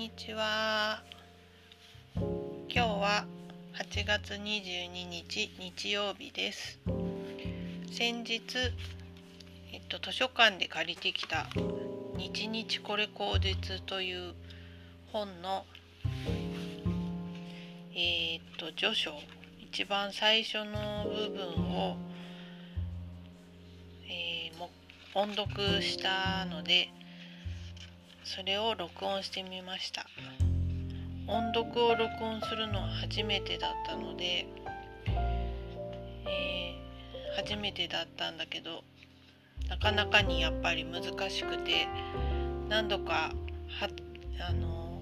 [0.00, 1.02] にちは。
[2.14, 2.24] 今
[2.70, 3.26] 日は
[3.74, 6.80] 8月22日日曜日です。
[7.92, 8.40] 先日、
[9.74, 11.48] えっと、図書館で借りてきた
[12.16, 14.34] 「日日これ口実」という
[15.12, 15.66] 本の
[17.94, 19.12] えーっと序章
[19.60, 21.46] 一番最初の部分
[21.76, 21.98] を、
[24.08, 24.70] えーも
[25.12, 26.88] 音読したので
[28.36, 30.06] それを録音してみました
[31.26, 34.46] 音読を録音するのは初めてだったので、
[36.26, 36.80] えー
[37.36, 38.84] 初めてだったんだけど
[39.68, 41.88] なかなかにやっぱり難しくて
[42.68, 43.32] 何度かは
[44.48, 45.00] あの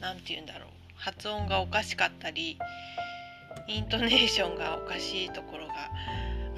[0.00, 2.58] なんて言うんだろう発音がおかしかったり
[3.68, 5.74] イントネーションがおかしいところが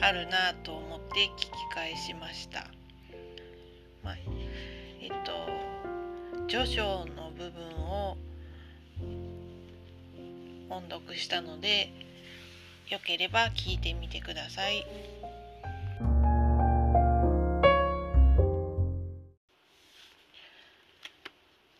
[0.00, 2.81] あるなと思って聞き返しました。
[4.02, 4.16] まあ、
[5.00, 5.48] えっと
[6.48, 8.16] 序章の部分を
[10.68, 11.92] 音読したので
[12.88, 14.86] よければ聞いてみてください。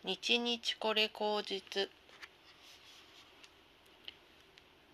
[0.05, 1.89] 日日これ口実。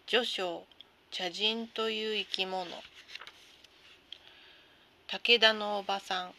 [0.06, 0.64] 序章
[1.12, 2.66] 茶人という生き物。
[5.08, 6.39] 武田のおばさん。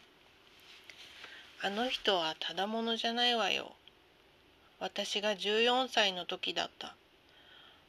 [1.62, 3.72] あの人はただものじゃないわよ。
[4.78, 6.94] 私が14歳の時だった。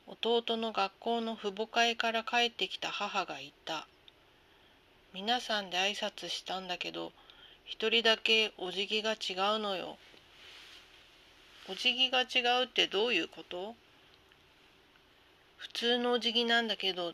[0.08, 3.88] 弟の学校の父母会から帰ってきた母が言った。
[5.14, 7.14] 皆さんで挨拶したんだけど
[7.64, 9.16] 一人だけお辞儀が違
[9.56, 9.98] うのよ。
[11.70, 13.76] お辞儀が違うってどういうこと？
[15.56, 17.14] 普通のお辞儀なんだけど違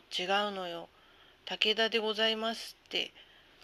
[0.50, 0.88] のよ。
[1.44, 3.12] 武田でございますって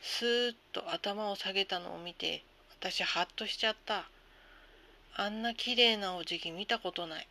[0.01, 2.45] スーッと頭を下げたのを見て
[2.85, 4.05] 私ハッとしちゃった。
[5.17, 7.27] あんな綺麗なお辞儀見たことない。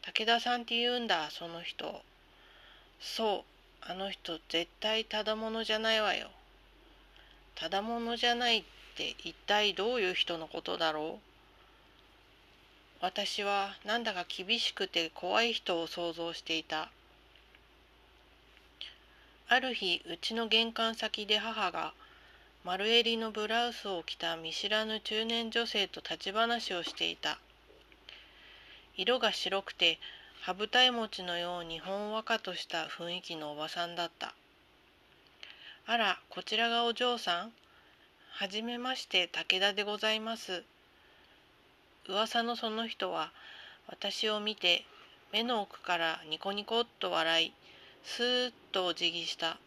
[0.00, 2.00] 武田さんって言うんだその人。
[3.00, 6.30] そうあの人絶対ただものじゃないわよ。
[7.54, 8.64] ただものじゃないっ
[8.96, 11.22] て一体どういう人のことだろう。
[13.02, 16.88] 私はなんだか厳しくて怖い人を想像していた。
[19.48, 21.92] ある日うちの玄関先で母が
[22.64, 27.38] 丸襟のブラウスを着た見知らぬ中年女性と立ち話をしていた。
[28.96, 29.98] 色が白くて
[30.42, 34.34] 羽二重餅のようにほんわかとした雰囲気のおばさんだった。
[35.86, 37.52] あらこちらがお嬢さん？
[38.32, 40.64] はじめまして武田でございます。
[42.08, 43.30] 噂のその人は
[43.86, 44.84] 私を見て
[45.32, 47.52] 目の奥からニコニコっと笑い
[48.02, 49.58] スーッとお辞儀した。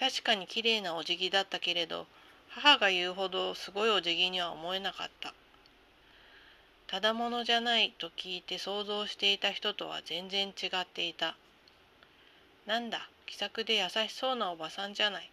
[0.00, 2.06] 確かにきれいなお辞儀だったけれど
[2.48, 5.34] 母が言うほどすごいお辞儀には思えなかった。
[6.88, 11.36] ただものじゃないと聞いて想像していた人とは全然違っていた。
[12.66, 15.30] なんだ気さくで優しそうなおばさんじゃない。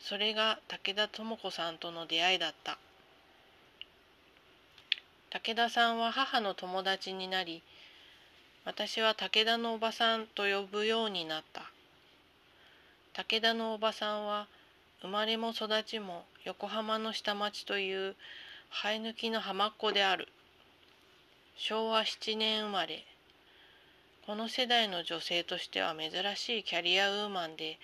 [0.00, 2.78] それが武田智子さんとの出会いだった。
[5.30, 7.62] 武田さんは母の友達になり
[8.64, 11.73] 私は武田のおばさんと呼ぶようになった。
[13.16, 14.48] 武田のおばさんは
[15.00, 18.16] 生まれも育ちも横浜の下町という
[18.72, 20.26] 生え抜きの浜っ子である。
[21.56, 23.04] 昭和7年生まれ。
[24.26, 27.78] この世代の女性としては珍しいキャリアウーマンで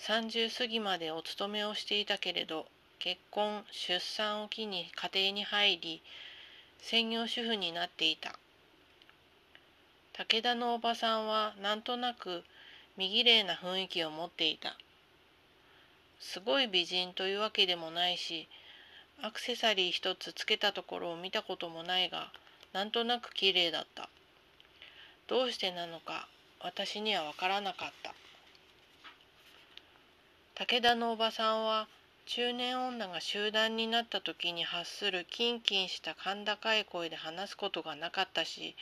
[0.00, 2.66] 30過ぎまでお勤めをしていたけれど
[2.98, 6.02] 結婚出産を機に家庭に入り
[6.80, 8.36] 専業主婦になっていた。
[10.14, 12.42] 武田のおばさんはなんとなく
[12.98, 14.76] 見綺麗な雰囲気を持っていた。
[16.18, 18.48] すごい美人というわけでもないし
[19.22, 22.32] アクセサリー一つつけたところを見たこともないが
[22.72, 24.10] なんとなく綺麗だった。
[25.28, 26.26] どうしてなのか
[26.60, 28.14] 私には分からなかった。
[30.56, 31.86] 武田のおばさんは
[32.26, 38.74] 中年女が集団になった時に発するキンキンした甲高い声で話すことがなかったし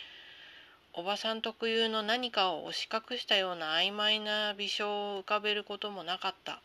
[0.99, 6.63] おばさん特有の何かを押し隠したような曖昧な微笑を浮かべることもなかった。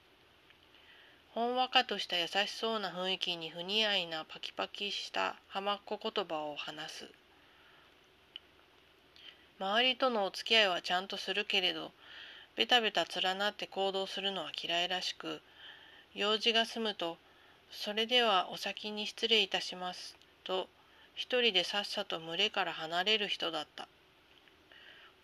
[1.35, 7.09] ほんわかとした優しそうな雰囲気に不似合いなパキパキした浜っ子言葉を話す。
[9.59, 11.91] 周りとのお付き合いはちゃんとするけれど
[12.55, 15.41] ベタベタ連なって行動するのは嫌いらしく
[16.15, 17.17] 用事が済むと
[17.69, 20.69] 「それではお先に失礼いたします」と
[21.15, 23.89] 一人でさっさと群れから離れる人だった。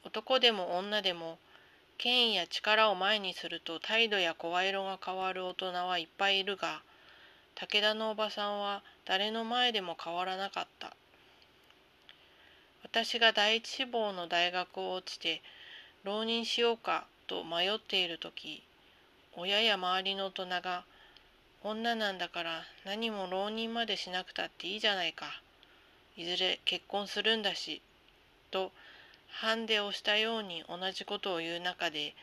[0.08, 1.38] 男でも女でも
[1.98, 6.82] 権威や力を前にすると態度や声色が変わる大人はいっぱいいるが
[7.56, 10.96] 武田のおばさんは誰の前でも変わらなかった。
[12.84, 15.42] 私が第一志望の大学を落ちて
[16.06, 18.64] 浪人しようかと迷っている時
[19.36, 20.86] 親や周りの大人が
[21.64, 25.42] 「女なんだから何も浪人までしなくたっていいじゃないか。
[26.16, 27.82] いずれ結婚するんだし」
[28.52, 28.72] と
[29.30, 32.16] ハンデをしたように同じことを言う中で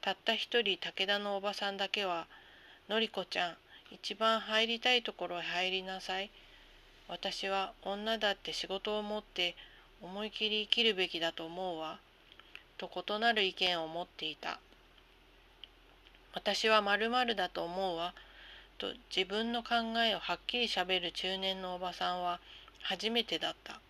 [0.00, 2.26] たった一人武田のおばさんだけは
[2.88, 3.56] 「のりこちゃん
[3.90, 6.30] 一番入りたいところへ入りなさい。
[7.08, 9.56] 私は女だって仕事を持って
[10.02, 11.98] 思い切り生きるべきだと思うわ。
[12.76, 14.60] と異なる意見を持っていた。
[16.34, 18.14] 私はまるだと思うわ。
[18.76, 22.40] と自分の考えをはっきりしゃべる中年のおばさんは
[22.82, 23.80] 初めてだった。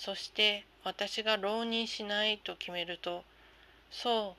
[0.00, 3.24] そして私が浪人しないと決めると、
[3.90, 4.36] そ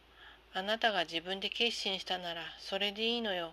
[0.56, 3.52] う、あなたが自分で決心したならそれでいいのよ。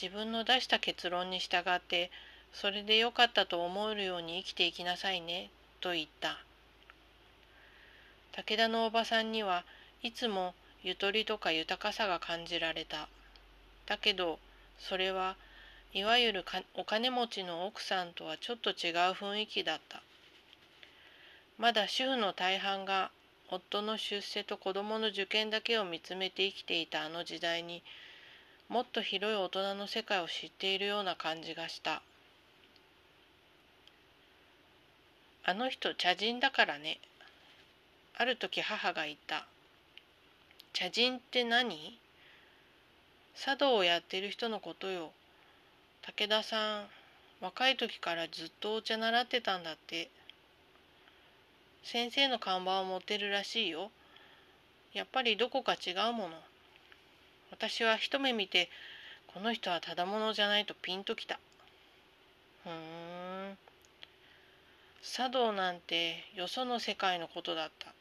[0.00, 2.12] 自分の出した結論に従って
[2.52, 5.50] それでよかったと思えるように生きていきなさいね。
[5.80, 6.38] と言った。
[8.32, 9.64] 武田のおばさんには
[10.04, 10.54] いつも
[10.84, 13.08] ゆとりとか豊かさが感じられた。
[13.86, 14.38] だけど
[14.78, 15.34] それは
[15.92, 18.74] いわゆるお金持ちの奥さんとはちょっと違う
[19.12, 20.02] 雰囲気だった。
[21.60, 23.10] まだ主婦の大半が
[23.50, 27.82] 夫の出世と子供の受験だけを見つめて生きていたあの時代に
[28.70, 32.00] もっと広い大人の世界を知っているような感じがした。
[35.44, 36.98] あの人茶人だからね。
[38.16, 39.46] ある時母が言った。
[40.72, 41.98] 茶人って何？
[43.34, 45.10] 茶道をやってる人のことよ。
[46.00, 46.86] 武田さん、
[47.42, 50.08] 若い時からずっとお茶習ってたんだって。
[51.82, 53.90] 先生の看板を持ってるらしいよ。
[54.92, 56.34] やっぱりどこか違うもの。
[57.50, 58.68] 私は一目見て、
[59.28, 61.38] この人はただものじゃないとピンときた。
[62.64, 62.72] ふー
[63.52, 63.58] ん。
[65.02, 67.92] 茶道なんてよその世界のことだった。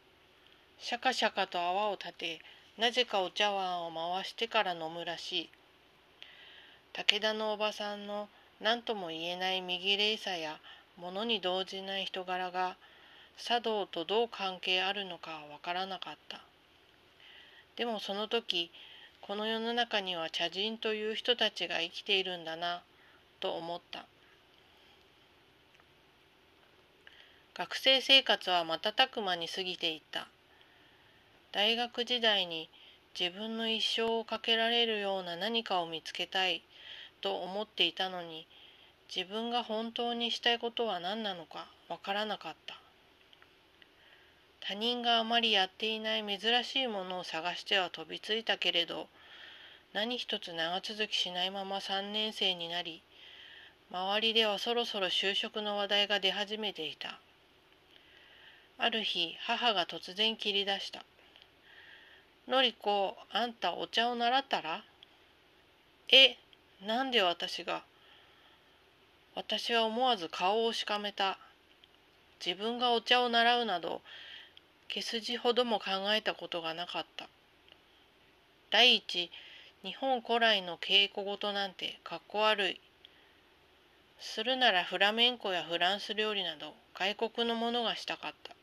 [0.79, 2.39] シャカシャカと泡を立て、
[2.77, 5.49] なぜかお茶碗を回してから飲むらしい。
[6.93, 8.29] 武田のおばさんの
[8.61, 10.59] 何とも言えない右霊さや
[10.97, 12.75] 物に動じない人柄が
[13.37, 16.41] 茶道とどう関係あるのかわからなかった。
[17.75, 18.71] でもその時
[19.21, 22.81] この世の中には茶人という人たちが生きているんだな
[23.39, 24.05] と思った。
[27.53, 30.27] 学生生活は瞬く間に過ぎていった。
[31.51, 32.69] 大学時代に
[33.19, 36.63] 自分の一生をかけられるような何かを見つけたい
[37.21, 38.47] と思っていたのに
[39.13, 42.88] 自分が本当にしたいことは何なのかわからなかった。
[44.59, 49.07] 他人があまりやっていない珍しいものを探しては飛びついたけれど
[49.93, 53.01] 何一つ長続きしないまま3年生になり
[53.91, 57.19] 周りではそろそろ就職の話題が出始めていた。
[58.77, 61.03] ある日母が突然切り出した
[62.47, 64.83] 「のりこあんたお茶を習ったら?」
[66.11, 66.37] え
[66.81, 67.83] なんで私が？
[69.35, 71.37] 私は思わず顔をしかめた
[72.45, 74.01] 自分がお茶を習うなど
[74.91, 77.29] 毛筋ほども考えたことがなかった。
[78.71, 79.29] 第一
[79.83, 82.81] 日本古来の稽古事なんてかっこ悪い。
[84.19, 88.55] するならフラメンコやフランス料理など外国のものがしたかった。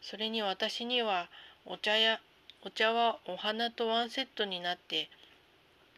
[0.00, 1.28] それに私には
[1.66, 2.20] お茶や
[2.62, 5.10] お茶はお花とワンセットになって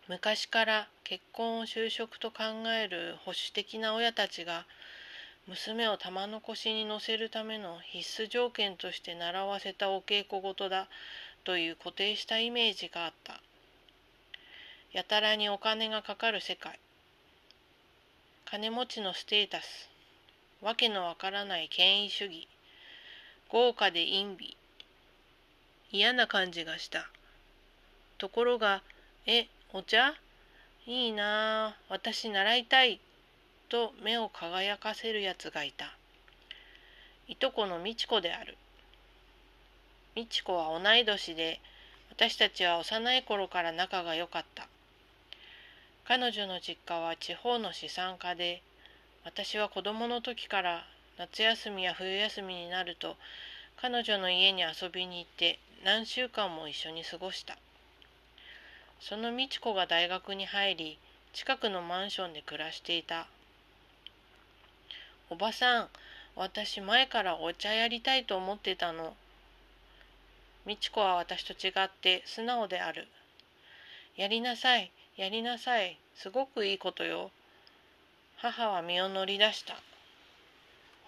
[0.09, 2.45] 昔から結婚を就職と考
[2.81, 4.65] える保守的な親たちが
[5.49, 10.89] 娘を玉の腰に乗せるための必須条件として習わせたお稽古事だ
[11.45, 13.41] という固定したイメージがあった。
[14.93, 16.81] やたらにお金がかかる世界。
[18.45, 19.89] 金持ちのステータス。
[20.63, 22.49] わけのわからない権威主義。
[23.49, 24.57] 豪華で陰微
[25.93, 27.09] 嫌な感じがした。
[28.19, 28.83] ところが
[29.27, 30.15] 「えお茶？
[30.87, 32.99] いいなあ私習いたい」
[33.69, 35.97] と目を輝かせるやつがいた。
[37.29, 38.57] いとこの美智子である。
[40.15, 41.61] 美智子は同い年で
[42.11, 44.69] 私たちは幼い頃から仲が良かった。
[46.05, 48.63] 彼女の実家は地方の資産家で
[49.25, 50.85] 私は子供の時から
[51.19, 53.17] 夏休みや冬休みになると
[53.77, 57.59] 彼女の家に遊びに行って何週間も一緒に過ごした。
[59.01, 60.99] その美智子が大学に入り
[61.33, 63.27] 近くのマンションで暮らしていた。
[65.29, 65.89] おばさん
[66.37, 69.17] 私前からお茶やりたいと思ってたの。
[70.67, 73.09] 美智子は私と違って素直である。
[74.17, 75.99] やりなさいやりなさい。
[76.15, 77.31] すごくいいことよ。
[78.37, 79.77] 母は身を乗り出した。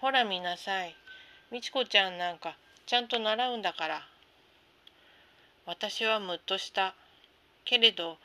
[0.01, 0.95] ほら見なさい。
[1.51, 2.57] みちこちゃんなんか
[2.87, 4.01] ちゃんと習うんだから。
[5.65, 6.95] 私はむっとした。
[7.63, 8.17] けれど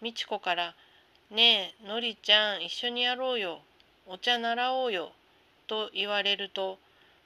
[0.00, 0.74] みちこから
[1.30, 3.60] 「ねえのりちゃん一緒にやろうよ。
[4.06, 5.12] お茶習おうよ」
[5.68, 6.78] と言われると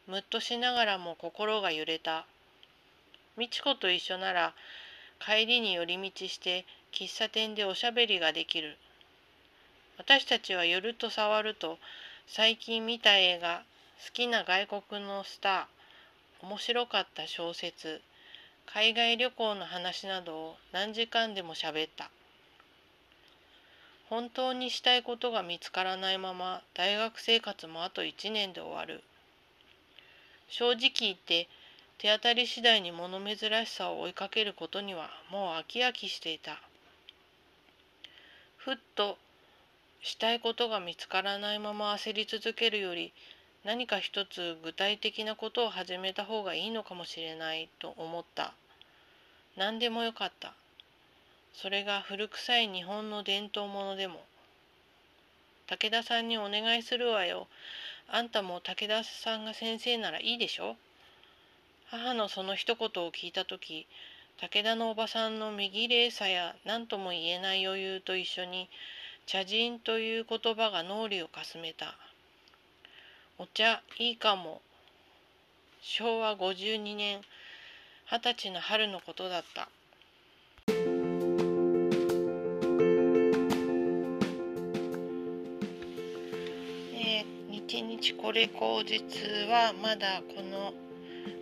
[0.06, 2.26] むっとしながらも心が揺れた。
[3.36, 4.52] みちこと一緒なら
[5.24, 8.76] 帰りに寄り道して喫茶店でおしゃべりができる。
[9.96, 11.78] 私たちは寄ると触ると
[12.26, 13.62] 最近見た映画
[14.04, 18.02] 好きな外国のスター面白かった小説
[18.66, 22.10] 海外旅行の話などを何時間でもしゃべった。
[24.12, 29.02] 本当にしたいことが見つからないまま大学生活もあと1年で終わる。
[30.50, 31.48] 正直言って
[31.96, 36.60] 手当たり次第に物珍しさを追いかけることにはもう飽き飽きしていた。
[38.58, 39.16] ふっと
[40.02, 43.14] したいことが見つからないまま焦り続けるより
[43.64, 48.52] 何か一つ具体的なことを始めた方がいいのかもしれないと思った。
[49.56, 50.52] 何でもよかった。
[51.54, 54.24] それが古臭い日本の伝統ものでも。
[55.66, 57.48] 武田さんにお願いするわよ。
[58.08, 60.76] あんたも武田さんが先生ならいいでしょ？
[61.86, 63.86] 母のその一言を聞いた時
[64.40, 68.68] 武田のおばさんの右霊さや何とも言えない余裕と一緒に
[69.26, 71.94] 茶人という言葉が脳裏をかすめた。
[73.38, 74.60] お茶いいかも。
[75.80, 77.20] 昭和52年
[78.10, 79.68] 二十歳の春のことだった。
[88.02, 90.74] 日日これ口実はまだこの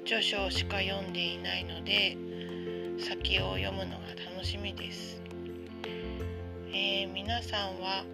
[0.04, 2.18] 序章しか読んでいないので
[2.98, 5.22] 先を読むのが楽しみです、
[6.70, 8.04] えー、皆さんは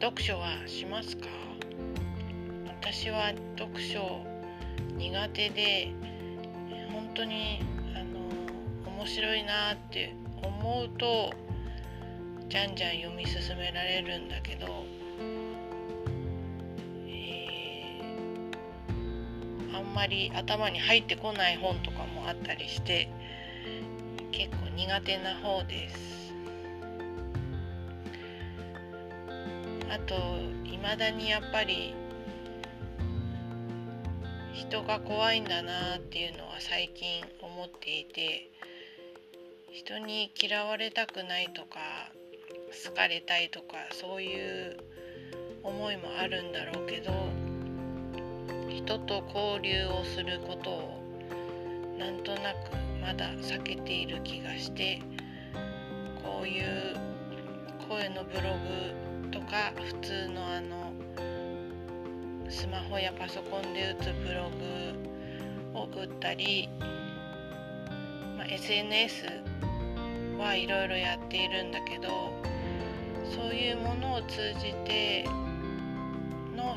[0.00, 1.26] 読書はしますか？
[2.80, 4.24] 私は読書
[4.96, 5.92] 苦手で
[6.90, 7.60] 本当に
[7.94, 7.98] あ
[8.88, 11.34] の面白いなって思うと
[12.48, 14.86] じゃんじゃん読み進められるんだけど
[19.74, 23.08] あんまり頭に入ってこない本とかもあったりして
[24.30, 26.12] 結構苦手な方です。
[29.90, 30.14] あと
[30.64, 31.94] いまだにやっぱり
[34.54, 38.48] 人が怖いんだなっていうのは最近思っていて
[39.70, 41.78] 人に嫌われたくないとか
[42.86, 44.78] 好かれたいとかそういう
[45.62, 47.12] 思いもあるんだろうけど
[48.84, 51.02] 人と交流をすることを
[51.96, 55.00] なんとなくまだ避けている気がして
[56.24, 56.96] こういう
[57.88, 58.42] 声のブロ
[59.22, 60.92] グとか普通のあの
[62.50, 64.50] スマホやパソコンで打つブロ
[65.72, 66.68] グを打ったり、
[68.36, 69.26] まあ、SNS
[70.38, 72.08] はいろいろやっているんだけど
[73.32, 75.24] そういうものを通じて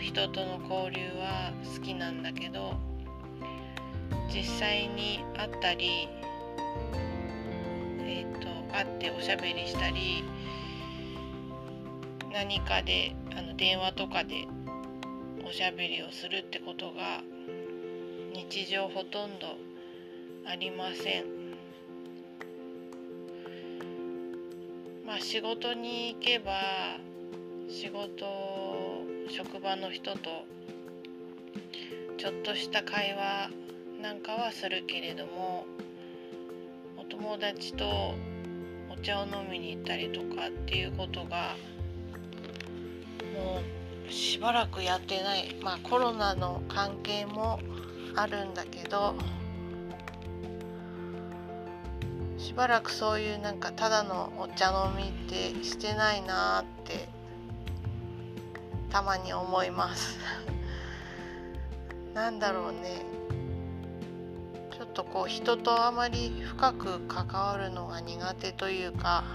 [0.05, 2.75] 人との交流は好きなんだけど
[4.31, 6.07] 実際に会ったり、
[8.01, 10.23] えーと、会っておしゃべりしたり
[12.31, 14.47] 何かであの電話とかで
[15.43, 17.23] おしゃべりをするってことが
[18.33, 19.57] 日常ほとんど
[20.47, 21.25] ありません。
[25.07, 26.51] まあ仕事に行けば
[27.69, 28.64] 仕事
[29.29, 30.45] 職場の人と
[32.17, 33.49] ちょっとした会話
[34.01, 35.65] なんかはするけれども
[36.97, 38.13] お友達と
[38.89, 41.55] お茶を飲みに行ったりとかっていうことが
[43.33, 43.59] も
[44.07, 45.55] うしばらくやってない。
[45.61, 47.59] まあコロナの関係も
[48.15, 49.15] あるんだけど
[52.37, 57.14] しばらくそういうなんかただのお茶飲みってしてないなって
[58.95, 60.17] たまに思います。
[62.13, 63.01] なんだろうね。
[64.71, 69.25] ちょっとこう人とあまり深く関わるのが苦手というか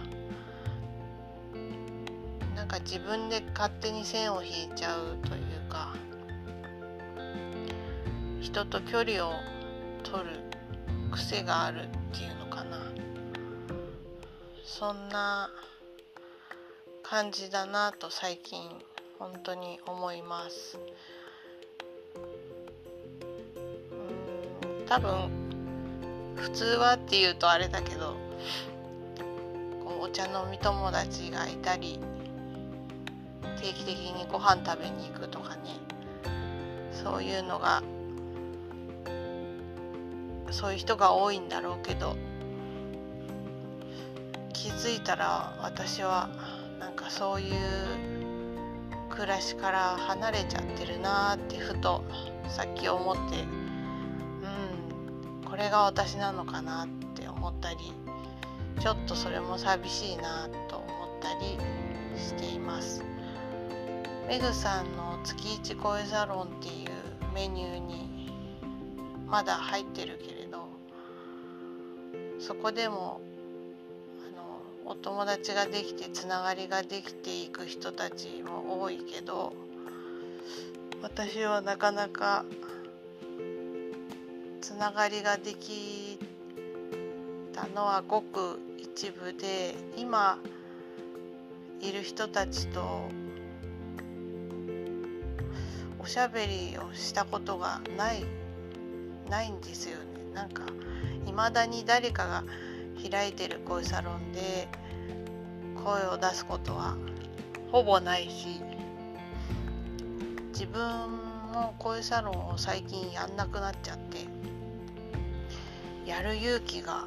[2.57, 5.95] なんか自分で勝手に線を引いちゃうというか
[8.41, 9.35] 人と距離を
[10.03, 10.41] 取る
[11.13, 11.89] 癖があるっ
[12.19, 12.79] ていうのかな。
[14.65, 15.51] そんな
[17.03, 18.63] 感じだなと最近
[19.21, 20.79] 本当に思います。
[23.93, 25.31] うん多分
[26.35, 28.17] 普通はっていうとあれだけど
[29.85, 32.01] こうお茶飲み友達がいたり
[33.61, 35.61] 定期的にご飯食べに行くとかね
[36.93, 37.83] そういうのが
[40.51, 42.17] そういう人が多いんだろうけど
[44.53, 46.31] 気づいたら私は
[46.81, 48.10] なんかそういう
[49.21, 52.03] 暮らしから離れちゃってるなってふと
[52.49, 53.45] さっき思ってう
[55.45, 57.93] んこれが私なのかなって思ったり
[58.81, 60.89] ちょっとそれも寂しいなと思っ
[61.21, 61.59] たり
[62.19, 63.05] しています。
[64.27, 66.89] メグさんの月一声サロンっていう
[67.35, 68.33] メニューに
[69.29, 70.67] まだ入ってるけれど
[72.39, 73.21] そこでも
[74.91, 79.53] お友達ができてつながりができていく人たちも多いけど
[81.01, 82.45] 私はなかなか
[84.61, 86.19] つながりができ
[87.53, 90.41] たのはごく一部で今
[91.81, 93.09] いる人たちと
[96.01, 98.25] おしゃべりをしたことがない
[99.31, 100.35] ないんですよね。
[100.35, 100.65] なんか
[101.29, 102.45] いまだに誰かが
[103.09, 104.69] 開いてる声サロンで
[105.85, 106.97] 声を出すことは
[107.73, 108.61] ほぼないし
[110.53, 110.83] 自分
[111.53, 114.27] も声サロンを最近やんなくなっちゃって
[116.07, 117.07] やる勇気が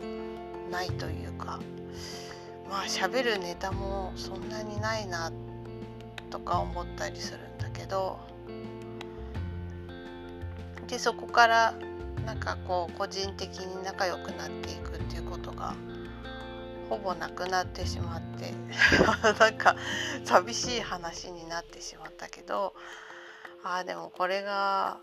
[0.71, 1.59] ないというか
[2.69, 5.31] まあ喋るネタもそんなにないな
[6.29, 8.19] とか思ったりするんだけど
[10.87, 11.73] でそこから
[12.25, 15.75] なんかこう個人的に仲良くなっていくっていうことが
[16.89, 18.53] ほぼなくなってしまって
[19.39, 19.75] なんか
[20.25, 22.73] 寂しい話になってしまったけど
[23.63, 24.99] ああでもこれが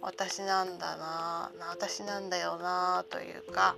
[0.00, 3.76] 私なんだな私なんだよなというか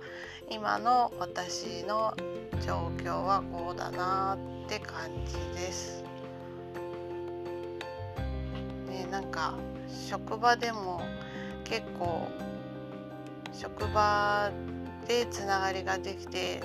[0.49, 2.15] 今の私の
[2.65, 6.03] 状況はこうだなって感じです。
[8.87, 9.55] ねなんか
[10.09, 11.01] 職場でも
[11.63, 12.27] 結構
[13.53, 14.51] 職場
[15.07, 16.61] でつながりができて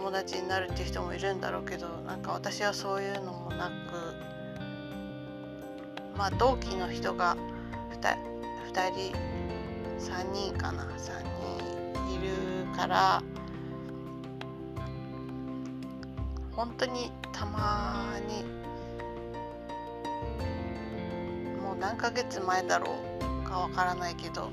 [0.00, 3.72] 友達になるっていう人もいるんだろうけどなんか私はそういうのもなく
[6.16, 7.36] まあ同期の人が
[8.00, 8.16] 2,
[8.72, 9.14] 2人
[9.98, 11.22] 3人かな3
[11.92, 13.22] 人いるから
[16.52, 18.42] 本当にたまに
[21.60, 22.94] もう何ヶ月前だろ
[23.44, 24.50] うかわからないけど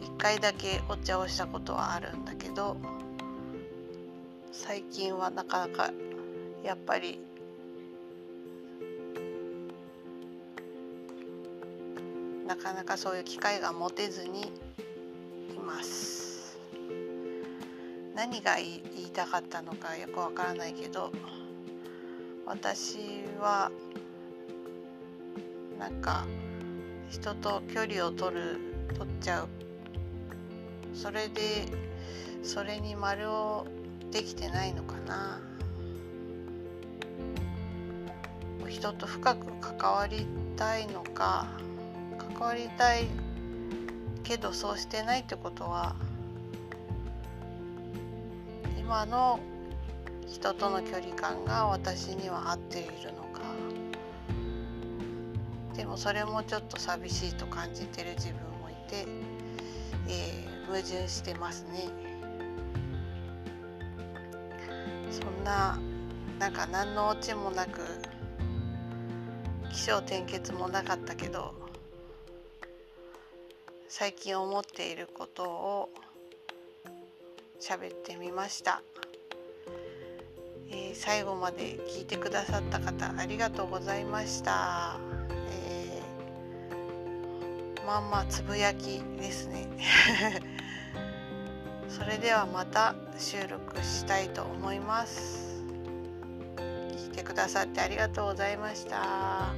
[0.00, 2.76] 1回だけお茶をしたことはあるんだけど
[4.52, 5.90] 最近はなかなか
[6.64, 7.20] やっぱり
[12.46, 16.58] なかなかそういう機会が持てずにいます。
[18.14, 21.10] 何が言いたかったのかよくわからないけど
[22.44, 23.70] 私は
[25.78, 26.26] なんか
[27.08, 28.60] 人と距離を取る
[28.98, 29.48] 取っちゃう。
[30.92, 31.66] それで
[32.42, 33.66] それに丸を
[34.10, 35.40] できてないのかな。
[38.68, 41.48] 人と深く関わりたいのか
[42.16, 43.08] 関わりたい
[44.22, 45.96] けどそうしてないってことは
[48.78, 49.38] 今の
[50.26, 53.40] 人との距離感が私には合っているのか。
[55.74, 59.06] でもそれもちょっと寂しいと感じてる自分もいて、
[60.08, 62.09] えー、矛盾してますね。
[65.20, 65.78] そんな
[66.38, 67.82] なんか何のオチもなく
[69.70, 71.54] 起承転結もなかったけど
[73.88, 75.90] 最近思っていることを
[77.60, 78.82] 喋ってみました、
[80.70, 84.98] えー、最後まで聞いてくださった方ありがとうございました。
[85.50, 86.00] え
[87.86, 89.68] まんまつぶやきですね。
[91.88, 92.94] それではまた。
[93.20, 95.62] 収録したいと思います。
[96.56, 99.54] 聞いてくださってありがとうございました。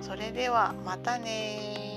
[0.00, 1.89] それではまたね